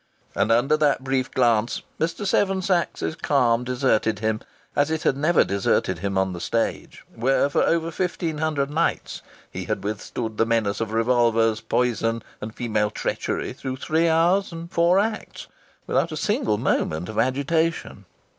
[0.33, 2.25] And under that brief glance Mr.
[2.25, 4.41] Seven Sachs's calm deserted him
[4.75, 9.21] as it had never deserted him on the stage, where for over fifteen hundred nights
[9.51, 14.71] he had withstood the menace of revolvers, poison, and female treachery through three hours and
[14.71, 15.45] four acts
[15.85, 18.05] without a single moment of agitation.